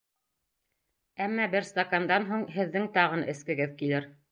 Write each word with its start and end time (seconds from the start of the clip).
Әммә 1.25 1.45
бер 1.57 1.67
стакандан 1.69 2.27
һуң 2.31 2.49
һеҙҙең 2.57 2.91
тағын 2.99 3.29
эскегеҙ 3.37 3.81
килер. 3.85 4.13